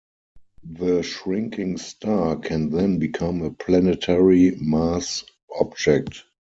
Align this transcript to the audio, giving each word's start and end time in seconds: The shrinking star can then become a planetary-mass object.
The 0.63 1.03
shrinking 1.03 1.77
star 1.77 2.35
can 2.37 2.71
then 2.71 2.97
become 2.97 3.43
a 3.43 3.51
planetary-mass 3.51 5.25
object. 5.59 6.23